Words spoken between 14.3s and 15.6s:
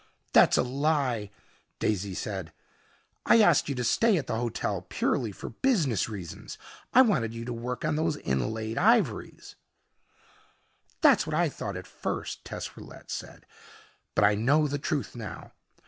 know the truth now.